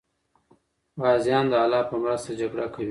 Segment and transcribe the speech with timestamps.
[1.03, 2.79] غازیان د الله په مرسته جګړه کوي.